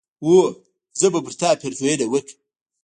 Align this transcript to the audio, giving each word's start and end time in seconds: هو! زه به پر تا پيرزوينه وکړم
هو! 0.23 0.37
زه 0.99 1.07
به 1.13 1.19
پر 1.25 1.33
تا 1.39 1.49
پيرزوينه 1.61 2.05
وکړم 2.09 2.37